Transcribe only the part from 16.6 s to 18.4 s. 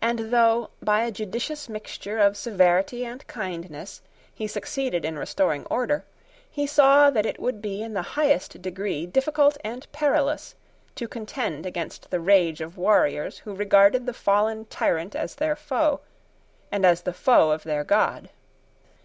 and as the foe of their God.